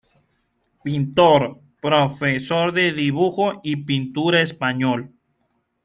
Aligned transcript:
Pintor, 0.83 1.59
profesor 1.79 2.71
de 2.73 2.91
dibujo 2.91 3.61
y 3.63 3.75
pintura 3.85 4.41
español. 4.41 5.11